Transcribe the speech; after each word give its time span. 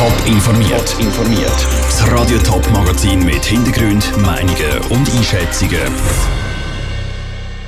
Top 0.00 0.26
informiert. 0.26 0.96
informiert. 0.98 1.66
Das 1.82 2.10
Radio 2.10 2.38
Top 2.38 2.66
Magazin 2.70 3.22
mit 3.22 3.44
Hintergrund, 3.44 4.16
Meinungen 4.16 4.78
und 4.88 5.14
Einschätzungen. 5.14 5.92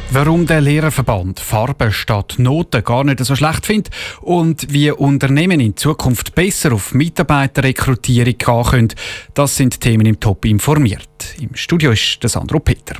Warum 0.08 0.46
der 0.46 0.62
Lehrerverband 0.62 1.40
Farbe 1.40 1.92
statt 1.92 2.36
Noten 2.38 2.82
gar 2.82 3.04
nicht 3.04 3.22
so 3.22 3.36
schlecht 3.36 3.66
findet 3.66 3.94
und 4.22 4.72
wie 4.72 4.90
Unternehmen 4.90 5.60
in 5.60 5.76
Zukunft 5.76 6.34
besser 6.34 6.72
auf 6.72 6.94
Mitarbeiterrekrutierung 6.94 8.38
gehen 8.38 8.64
können, 8.64 8.94
das 9.34 9.54
sind 9.54 9.82
Themen 9.82 10.06
im 10.06 10.18
Top 10.18 10.46
informiert. 10.46 11.34
Im 11.38 11.54
Studio 11.54 11.90
ist 11.90 12.22
der 12.22 12.30
Sandro 12.30 12.60
Peter. 12.60 12.96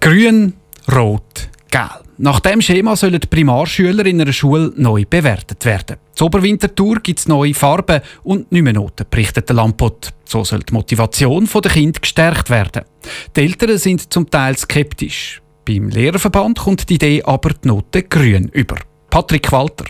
Grün, 0.00 0.54
Rot, 0.90 1.50
Gelb. 1.70 2.07
Nach 2.20 2.40
dem 2.40 2.60
Schema 2.60 2.96
sollen 2.96 3.20
die 3.20 3.28
Primarschüler 3.28 4.04
in 4.04 4.20
einer 4.20 4.32
Schule 4.32 4.72
neu 4.74 5.04
bewertet 5.08 5.64
werden. 5.64 5.98
Zur 6.14 6.26
Oberwintertour 6.26 6.96
gibt 6.96 7.20
es 7.20 7.28
neue 7.28 7.54
Farben 7.54 8.00
und 8.24 8.50
nicht 8.50 8.62
mehr 8.62 8.72
Noten, 8.72 9.06
berichtet 9.08 9.48
der 9.48 9.54
Lampot. 9.54 10.10
So 10.24 10.42
soll 10.42 10.58
die 10.60 10.72
Motivation 10.72 11.48
der 11.62 11.70
Kinder 11.70 12.00
gestärkt 12.00 12.50
werden. 12.50 12.82
Die 13.36 13.40
Eltern 13.40 13.78
sind 13.78 14.12
zum 14.12 14.28
Teil 14.28 14.58
skeptisch. 14.58 15.40
Beim 15.64 15.90
Lehrerverband 15.90 16.58
kommt 16.58 16.88
die 16.90 16.96
Idee 16.96 17.22
aber 17.22 17.50
die 17.50 17.68
Note 17.68 18.02
grün 18.02 18.48
über. 18.52 18.78
Patrick 19.10 19.52
Walter. 19.52 19.84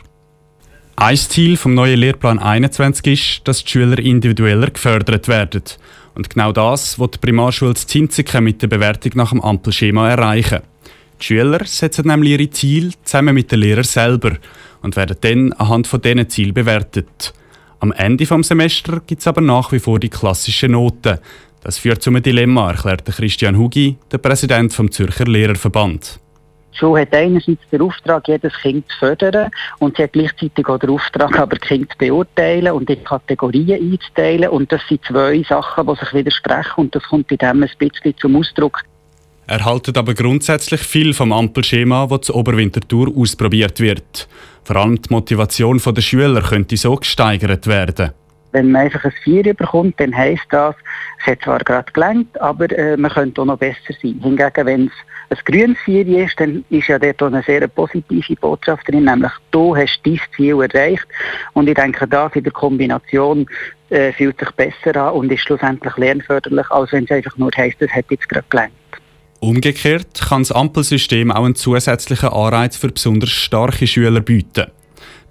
Ein 0.96 1.16
Ziel 1.16 1.56
vom 1.56 1.72
neuen 1.72 1.98
Lehrplan 1.98 2.38
21 2.38 3.06
ist, 3.06 3.48
dass 3.48 3.64
die 3.64 3.70
Schüler 3.70 3.98
individueller 3.98 4.70
gefördert 4.70 5.28
werden. 5.28 5.62
Und 6.14 6.28
genau 6.28 6.52
das 6.52 6.98
wird 6.98 7.14
die 7.14 7.18
Primarschule 7.20 7.74
Zinziken 7.74 8.44
mit 8.44 8.60
der 8.60 8.66
Bewertung 8.66 9.12
nach 9.14 9.30
dem 9.30 9.40
Ampelschema 9.40 10.10
erreichen. 10.10 10.60
Die 11.20 11.24
Schüler 11.24 11.64
setzen 11.64 12.06
nämlich 12.06 12.32
ihre 12.32 12.50
Ziele 12.50 12.92
zusammen 13.02 13.34
mit 13.34 13.50
den 13.50 13.60
Lehrern 13.60 13.84
selber 13.84 14.36
und 14.82 14.96
werden 14.96 15.16
dann 15.20 15.52
anhand 15.54 15.86
von 15.86 16.00
diesen 16.00 16.28
Zielen 16.28 16.54
bewertet. 16.54 17.34
Am 17.80 17.92
Ende 17.92 18.24
des 18.24 18.48
Semesters 18.48 19.00
gibt 19.06 19.20
es 19.20 19.26
aber 19.26 19.40
nach 19.40 19.72
wie 19.72 19.78
vor 19.78 19.98
die 19.98 20.08
klassischen 20.08 20.72
Noten. 20.72 21.18
Das 21.62 21.78
führt 21.78 22.02
zu 22.02 22.10
einem 22.10 22.22
Dilemma, 22.22 22.70
erklärt 22.70 23.04
Christian 23.04 23.58
Hugi, 23.58 23.96
der 24.10 24.18
Präsident 24.18 24.72
vom 24.72 24.90
Zürcher 24.90 25.24
Lehrerverband. 25.24 26.20
Die 26.72 26.78
Schule 26.78 27.02
hat 27.02 27.14
einerseits 27.14 27.68
den 27.72 27.82
Auftrag, 27.82 28.28
jedes 28.28 28.52
Kind 28.62 28.88
zu 28.88 28.98
fördern 28.98 29.50
und 29.80 29.96
sie 29.96 30.04
hat 30.04 30.12
gleichzeitig 30.12 30.68
auch 30.68 30.78
den 30.78 30.90
Auftrag, 30.90 31.36
aber 31.36 31.56
Kind 31.56 31.90
zu 31.90 31.98
beurteilen 31.98 32.72
und 32.72 32.88
in 32.88 33.02
Kategorien 33.02 33.92
einzuteilen. 33.92 34.50
Und 34.50 34.70
das 34.70 34.80
sind 34.88 35.04
zwei 35.04 35.42
Sachen, 35.42 35.86
die 35.88 35.94
sich 35.96 36.14
widersprechen 36.14 36.74
und 36.76 36.94
das 36.94 37.02
kommt 37.02 37.26
bei 37.26 37.36
dem 37.36 37.64
ein 37.64 37.70
bisschen 37.78 38.16
zum 38.18 38.36
Ausdruck. 38.36 38.82
Er 39.50 39.64
haltet 39.64 39.96
aber 39.96 40.12
grundsätzlich 40.12 40.82
viel 40.82 41.14
vom 41.14 41.32
Ampelschema, 41.32 42.06
das 42.06 42.26
zur 42.26 42.36
Oberwintertour 42.36 43.10
ausprobiert 43.16 43.80
wird. 43.80 44.28
Vor 44.62 44.76
allem 44.76 45.00
die 45.00 45.08
Motivation 45.10 45.80
der 45.82 46.02
Schüler 46.02 46.42
könnte 46.42 46.76
so 46.76 46.94
gesteigert 46.94 47.66
werden. 47.66 48.10
Wenn 48.52 48.72
man 48.72 48.82
einfach 48.82 49.06
ein 49.06 49.12
Vier 49.24 49.54
bekommt, 49.54 49.98
dann 50.00 50.14
heisst 50.14 50.44
das, 50.50 50.74
es 51.20 51.28
hat 51.28 51.40
zwar 51.40 51.60
gerade 51.60 51.90
gelangt, 51.90 52.38
aber 52.42 52.70
äh, 52.78 52.98
man 52.98 53.10
könnte 53.10 53.40
auch 53.40 53.46
noch 53.46 53.56
besser 53.56 53.94
sein. 54.02 54.20
Hingegen, 54.22 54.66
wenn 54.66 54.90
es 55.30 55.38
ein 55.38 55.44
grünes 55.46 55.78
Vier 55.78 56.06
ist, 56.06 56.38
dann 56.38 56.62
ist 56.68 56.88
ja 56.88 56.98
dort 56.98 57.22
auch 57.22 57.28
eine 57.28 57.42
sehr 57.42 57.66
positive 57.68 58.36
Botschaft 58.36 58.86
drin, 58.86 59.04
nämlich 59.04 59.32
du 59.50 59.74
hast 59.74 60.00
dein 60.04 60.20
Ziel 60.36 60.60
erreicht. 60.60 61.06
Und 61.54 61.70
ich 61.70 61.74
denke, 61.74 62.06
das 62.06 62.36
in 62.36 62.44
der 62.44 62.52
Kombination 62.52 63.46
äh, 63.88 64.12
fühlt 64.12 64.38
sich 64.38 64.50
besser 64.50 64.94
an 64.96 65.14
und 65.14 65.32
ist 65.32 65.44
schlussendlich 65.44 65.96
lernförderlich, 65.96 66.70
als 66.70 66.92
wenn 66.92 67.04
es 67.04 67.10
einfach 67.10 67.38
nur 67.38 67.50
heisst, 67.56 67.80
es 67.80 67.90
hat 67.90 68.04
jetzt 68.10 68.28
gerade 68.28 68.44
gelangt. 68.50 68.72
Umgekehrt 69.40 70.20
kann 70.28 70.42
das 70.42 70.50
Ampelsystem 70.50 71.30
auch 71.30 71.44
einen 71.44 71.54
zusätzlichen 71.54 72.30
Anreiz 72.30 72.76
für 72.76 72.88
besonders 72.88 73.30
starke 73.30 73.86
Schüler 73.86 74.20
bieten. 74.20 74.66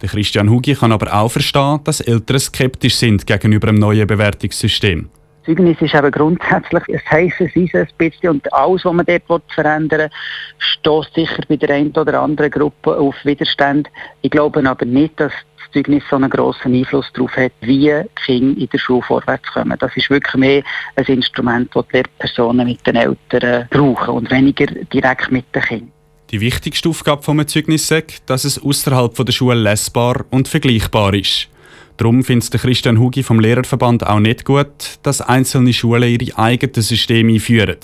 Der 0.02 0.10
Christian 0.10 0.50
Hugi 0.50 0.76
kann 0.76 0.94
aber 0.94 1.14
auch 1.14 1.30
verstehen, 1.30 1.82
dass 1.84 2.00
Eltern 2.00 2.40
skeptisch 2.40 2.96
sind 2.96 3.28
gegenüber 3.28 3.68
dem 3.68 3.76
neuen 3.76 4.08
Bewertungssystem. 4.08 5.10
Zeugnis 5.46 5.78
ist 5.82 5.96
aber 5.96 6.12
grundsätzlich 6.12 6.84
ein 6.90 7.02
heißes 7.10 7.52
Eisen 7.56 7.82
ein 7.82 7.88
bisschen 7.98 8.30
und 8.32 8.54
alles, 8.54 8.86
was 8.86 8.94
man 8.94 9.06
dort 9.06 9.44
verändern 9.54 10.00
will, 10.00 10.10
stößt 10.58 11.14
sicher 11.14 11.42
bei 11.48 11.56
der 11.56 11.70
einen 11.70 11.92
oder 11.92 12.22
anderen 12.22 12.52
Gruppe 12.52 12.98
auf 12.98 13.16
Widerstand. 13.24 13.90
Ich 14.22 14.32
glaube 14.32 14.68
aber 14.70 14.86
nicht, 14.86 15.20
dass 15.20 15.32
das 15.32 15.57
Zeugnis 15.74 16.04
so 16.10 16.16
einen 16.16 16.30
grossen 16.30 16.74
Einfluss 16.74 17.12
darauf 17.14 17.36
hat, 17.36 17.52
wie 17.62 17.92
Kinder 18.26 18.62
in 18.62 18.70
der 18.72 18.78
Schule 18.78 19.02
vorwärts 19.02 19.48
kommen. 19.54 19.78
Das 19.80 19.96
ist 19.96 20.10
wirklich 20.10 20.36
mehr 20.36 20.64
ein 20.96 21.06
Instrument, 21.06 21.70
das 21.74 21.86
die 21.88 21.98
Lehrpersonen 21.98 22.68
mit 22.68 22.86
den 22.86 22.96
Eltern 22.96 23.68
brauchen 23.70 24.16
und 24.16 24.32
weniger 24.32 24.66
direkt 24.66 25.32
mit 25.32 25.46
den 25.54 25.62
Kindern. 25.62 25.92
Die 26.32 26.42
wichtigste 26.42 26.90
Aufgabe 26.90 27.36
des 27.36 27.54
Zeugnisses 27.54 27.92
ist, 27.92 28.24
dass 28.26 28.44
es 28.44 28.62
außerhalb 28.62 29.16
der 29.16 29.32
Schule 29.32 29.56
lesbar 29.56 30.26
und 30.30 30.50
vergleichbar 30.50 31.14
ist. 31.14 31.48
Darum 31.96 32.24
findet 32.24 32.52
Christian 32.52 33.00
Hugi 33.00 33.24
vom 33.24 33.40
Lehrerverband 33.40 34.06
auch 34.06 34.20
nicht 34.20 34.46
gut, 34.46 35.00
dass 35.04 35.22
einzelne 35.22 35.74
Schulen 35.74 36.04
ihre 36.04 36.38
eigenen 36.38 36.82
Systeme 36.82 37.34
einführen. 37.34 37.78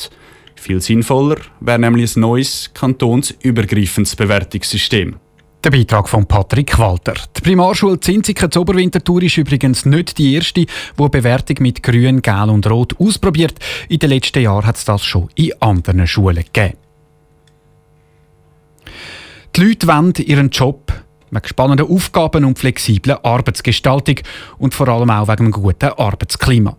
Viel 0.56 0.82
sinnvoller 0.82 1.38
wäre 1.62 1.80
nämlich 1.80 2.16
ein 2.16 2.22
neues, 2.22 2.70
kantonsübergreifendes 2.74 4.16
Bewertungssystem. 4.16 5.16
Der 5.64 5.72
Beitrag 5.72 6.10
von 6.10 6.26
Patrick 6.26 6.78
Walter. 6.78 7.14
Die 7.38 7.42
Primarschule 7.42 7.98
Zinziken 7.98 8.52
zur 8.52 8.64
Oberwintertour 8.64 9.24
ist 9.24 9.38
übrigens 9.38 9.86
nicht 9.86 10.18
die 10.18 10.34
erste, 10.34 10.66
die 10.66 10.68
Bewertung 11.10 11.56
mit 11.62 11.82
Grün, 11.82 12.22
Gelb 12.22 12.50
und 12.50 12.70
Rot 12.70 13.00
ausprobiert. 13.00 13.54
In 13.88 14.00
den 14.00 14.10
letzten 14.10 14.44
Jahren 14.44 14.66
hat 14.66 14.76
es 14.76 14.84
das 14.84 15.06
schon 15.06 15.30
in 15.36 15.54
anderen 15.62 16.06
Schulen 16.06 16.44
gegeben. 16.44 16.76
Die 19.56 19.64
Leute 19.64 19.88
wollen 19.88 20.14
ihren 20.18 20.50
Job 20.50 20.92
wegen 21.32 21.48
spannenden 21.48 21.88
Aufgaben 21.88 22.44
und 22.44 22.60
flexibler 22.60 23.24
Arbeitsgestaltung 23.24 24.18
und 24.58 24.74
vor 24.74 24.90
allem 24.90 25.12
auch 25.12 25.30
wegen 25.30 25.44
einem 25.44 25.52
guten 25.52 25.92
Arbeitsklima. 25.92 26.76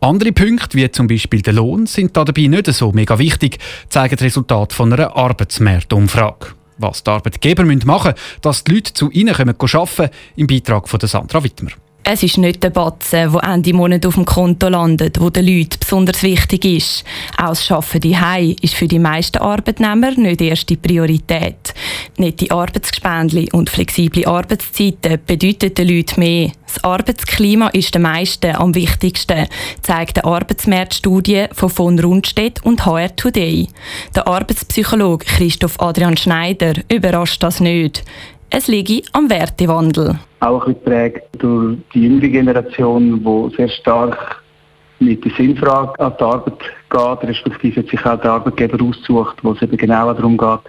Andere 0.00 0.32
Punkte, 0.32 0.78
wie 0.78 0.90
zum 0.90 1.08
Beispiel 1.08 1.42
der 1.42 1.52
Lohn, 1.52 1.84
sind 1.84 2.16
dabei 2.16 2.46
nicht 2.46 2.72
so 2.72 2.90
mega 2.92 3.18
wichtig, 3.18 3.58
zeigen 3.90 4.16
das 4.16 4.24
Resultat 4.24 4.72
von 4.72 4.94
einer 4.94 5.14
Arbeitsmarktumfrage. 5.14 6.63
Was 6.78 7.02
die 7.02 7.10
Arbeitgeber 7.10 7.64
machen 7.64 7.84
müssen, 7.86 8.14
dass 8.42 8.64
die 8.64 8.72
Leute 8.72 8.92
zu 8.92 9.10
ihnen 9.10 9.34
arbeiten 9.34 9.58
können, 9.58 10.10
im 10.36 10.46
Beitrag 10.46 10.88
von 10.88 11.00
Sandra 11.00 11.42
Wittmer. 11.42 11.70
Es 12.06 12.22
ist 12.22 12.36
nicht 12.36 12.62
der 12.62 12.68
Batzen, 12.68 13.32
der 13.32 13.42
Ende 13.44 13.72
Monat 13.72 14.04
auf 14.04 14.16
dem 14.16 14.26
Konto 14.26 14.68
landet, 14.68 15.18
wo 15.18 15.30
den 15.30 15.46
Leuten 15.46 15.78
besonders 15.80 16.22
wichtig 16.22 16.66
ist. 16.66 17.02
Auch 17.38 17.48
das 17.48 17.70
Arbeiten 17.70 18.10
daheim 18.12 18.56
ist 18.60 18.74
für 18.74 18.86
die 18.86 18.98
meisten 18.98 19.38
Arbeitnehmer 19.38 20.10
nicht 20.10 20.42
erste 20.42 20.76
Priorität. 20.76 21.72
Nette 22.16 22.50
Arbeitsgespendli 22.50 23.48
und 23.52 23.70
flexible 23.70 24.26
Arbeitszeiten 24.26 25.18
bedeuten 25.26 25.74
den 25.74 25.88
Leuten 25.88 26.20
mehr. 26.20 26.52
Das 26.66 26.82
Arbeitsklima 26.84 27.68
ist 27.68 27.94
den 27.94 28.02
meisten 28.02 28.54
am 28.54 28.74
wichtigsten, 28.74 29.46
zeigt 29.82 30.24
eine 30.24 30.32
Arbeitsmarktstudie 30.32 31.46
von 31.52 31.70
von 31.70 31.98
Rundstedt 31.98 32.64
und 32.64 32.86
HR 32.86 33.14
Today. 33.16 33.68
Der 34.14 34.26
Arbeitspsychologe 34.26 35.26
Christoph 35.26 35.80
Adrian 35.80 36.16
Schneider 36.16 36.74
überrascht 36.88 37.42
das 37.42 37.60
nicht. 37.60 38.04
Es 38.50 38.68
liege 38.68 39.02
am 39.12 39.28
Wertewandel. 39.30 40.18
Auch 40.40 40.66
geprägt 40.66 41.22
durch 41.38 41.78
die 41.94 42.02
jüngere 42.02 42.28
Generation, 42.28 43.24
die 43.24 43.56
sehr 43.56 43.68
stark 43.68 44.43
mit 45.00 45.24
der 45.24 45.32
Sinnfrage 45.32 45.98
an 46.00 46.14
die 46.18 46.24
Arbeit 46.24 46.58
geht, 46.90 47.30
respektive 47.30 47.82
sich 47.82 48.04
auch 48.06 48.20
der 48.20 48.32
Arbeitgeber 48.32 48.82
aussucht, 48.82 49.36
wo 49.42 49.52
es 49.52 49.62
eben 49.62 49.76
genau 49.76 50.12
darum 50.12 50.36
geht, 50.36 50.60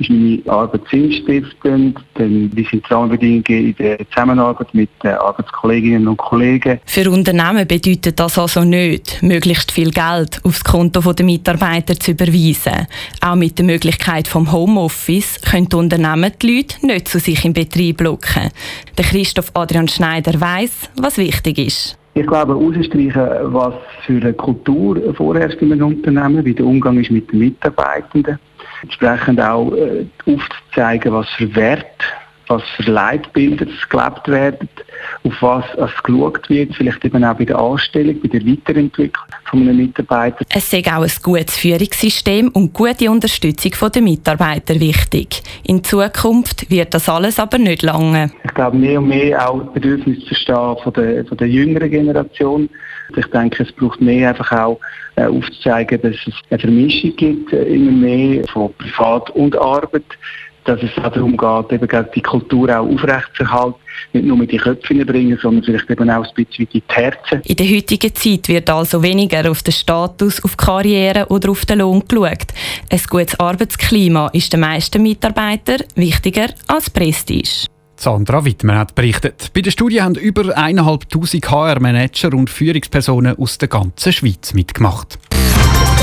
ist 0.00 0.10
meine 0.10 0.42
Arbeit 0.46 0.82
sinnstiftend, 0.90 1.98
denn 2.18 2.50
wie 2.54 2.64
sind 2.64 2.84
die 2.88 2.92
Rahmenbedingungen 2.92 3.44
in 3.48 3.74
der 3.76 3.98
Zusammenarbeit 4.08 4.72
mit 4.72 4.88
den 5.02 5.12
Arbeitskolleginnen 5.12 6.08
und 6.08 6.16
Kollegen. 6.16 6.80
Für 6.86 7.10
Unternehmen 7.10 7.66
bedeutet 7.66 8.18
das 8.18 8.38
also 8.38 8.64
nicht, 8.64 9.22
möglichst 9.22 9.70
viel 9.70 9.90
Geld 9.90 10.40
aufs 10.42 10.64
Konto 10.64 11.00
der 11.12 11.26
Mitarbeiter 11.26 11.98
zu 11.98 12.12
überweisen. 12.12 12.86
Auch 13.20 13.34
mit 13.34 13.58
der 13.58 13.66
Möglichkeit 13.66 14.26
vom 14.26 14.50
Homeoffice 14.50 15.38
können 15.42 15.68
die 15.68 15.76
Unternehmen 15.76 16.32
die 16.40 16.56
Leute 16.56 16.86
nicht 16.86 17.08
zu 17.08 17.18
sich 17.18 17.44
im 17.44 17.52
Betrieb 17.52 18.00
locken. 18.00 18.50
Der 18.96 19.04
Christoph 19.04 19.50
Adrian 19.52 19.88
Schneider 19.88 20.40
weiß, 20.40 20.90
was 20.96 21.18
wichtig 21.18 21.58
ist. 21.58 21.99
Ich 22.14 22.26
glaube, 22.26 22.54
ausstreichen, 22.54 23.52
was 23.52 23.74
für 24.04 24.20
eine 24.20 24.32
Kultur 24.32 25.14
vorherrscht 25.14 25.62
in 25.62 25.72
einem 25.72 25.86
Unternehmen, 25.86 26.44
wie 26.44 26.54
der 26.54 26.66
Umgang 26.66 26.98
ist 26.98 27.10
mit 27.10 27.30
den 27.30 27.38
Mitarbeitenden. 27.38 28.38
Entsprechend 28.82 29.40
auch 29.40 29.72
äh, 29.72 30.06
aufzuzeigen, 30.26 31.12
was 31.12 31.28
für 31.30 31.54
Wert, 31.54 31.86
was 32.50 32.62
für 32.76 32.90
Leitbilder 32.90 33.66
gelebt 33.88 34.28
werden, 34.28 34.68
auf 35.24 35.32
was 35.40 35.64
es 35.76 36.02
geschaut 36.02 36.48
wird, 36.50 36.74
vielleicht 36.74 37.04
eben 37.04 37.24
auch 37.24 37.36
bei 37.36 37.44
der 37.44 37.58
Anstellung, 37.58 38.20
bei 38.20 38.28
der 38.28 38.44
Weiterentwicklung 38.44 39.26
von 39.44 39.60
einem 39.60 39.76
Mitarbeiter. 39.76 40.44
Es 40.50 40.72
ist 40.72 40.88
auch 40.88 41.02
ein 41.02 41.10
gutes 41.22 41.56
Führungssystem 41.56 42.48
und 42.48 42.72
gute 42.72 43.10
Unterstützung 43.10 43.72
der 43.90 44.02
Mitarbeiter 44.02 44.78
wichtig. 44.78 45.42
In 45.64 45.82
Zukunft 45.84 46.70
wird 46.70 46.92
das 46.94 47.08
alles 47.08 47.38
aber 47.38 47.58
nicht 47.58 47.82
lange. 47.82 48.30
Ich 48.44 48.54
glaube, 48.54 48.76
mehr 48.76 49.00
und 49.00 49.08
mehr 49.08 49.48
auch 49.48 49.62
das 49.62 49.74
Bedürfnis 49.74 50.20
zu 50.20 50.26
verstehen 50.26 50.76
von 50.82 50.92
der, 50.92 51.24
von 51.24 51.36
der 51.38 51.48
jüngeren 51.48 51.90
Generation. 51.90 52.68
Ich 53.16 53.26
denke, 53.26 53.64
es 53.64 53.72
braucht 53.72 54.00
mehr 54.00 54.30
einfach 54.30 54.52
auch 54.52 54.80
äh, 55.16 55.24
aufzuzeigen, 55.24 56.00
dass 56.02 56.16
es 56.26 56.34
eine 56.50 56.60
Vermischung 56.60 57.16
gibt, 57.16 57.52
äh, 57.52 57.64
immer 57.64 57.90
mehr 57.90 58.46
von 58.48 58.72
Privat 58.74 59.30
und 59.30 59.56
Arbeit, 59.58 60.04
dass 60.64 60.82
es 60.82 60.90
auch 61.02 61.12
darum 61.12 61.36
geht, 61.36 61.72
eben 61.72 62.06
die 62.14 62.20
Kultur 62.20 62.68
auch 62.68 62.86
aufrechtzuerhalten, 62.86 63.80
nicht 64.12 64.26
nur 64.26 64.36
mit 64.36 64.52
die 64.52 64.58
Köpfe 64.58 65.04
bringen, 65.04 65.38
sondern 65.40 65.64
vielleicht 65.64 65.90
eben 65.90 66.10
auch 66.10 66.24
ein 66.24 66.34
bisschen 66.34 66.68
die 66.72 66.82
Herzen. 66.88 67.40
In 67.44 67.56
der 67.56 67.66
heutigen 67.66 68.14
Zeit 68.14 68.48
wird 68.48 68.70
also 68.70 69.02
weniger 69.02 69.50
auf 69.50 69.62
den 69.62 69.72
Status, 69.72 70.42
auf 70.44 70.56
die 70.56 70.64
Karriere 70.64 71.26
oder 71.28 71.50
auf 71.50 71.64
den 71.64 71.78
Lohn 71.78 72.02
geschaut. 72.06 72.48
Ein 72.90 73.00
gutes 73.08 73.38
Arbeitsklima 73.38 74.28
ist 74.28 74.52
den 74.52 74.60
meisten 74.60 75.02
Mitarbeitern 75.02 75.82
wichtiger 75.94 76.48
als 76.68 76.90
Prestige. 76.90 77.66
Sandra 77.96 78.44
Wittmer 78.46 78.78
hat 78.78 78.94
berichtet. 78.94 79.50
Bei 79.52 79.60
der 79.60 79.70
Studie 79.70 80.00
haben 80.00 80.14
über 80.14 80.56
1'500 80.56 81.50
HR-Manager 81.50 82.32
und 82.32 82.48
Führungspersonen 82.48 83.36
aus 83.36 83.58
der 83.58 83.68
ganzen 83.68 84.12
Schweiz 84.12 84.54
mitgemacht. 84.54 85.18